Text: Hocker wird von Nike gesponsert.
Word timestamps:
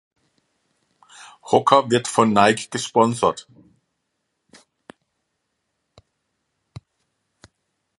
Hocker 1.43 1.91
wird 1.91 2.07
von 2.07 2.33
Nike 2.33 2.69
gesponsert. 2.71 3.47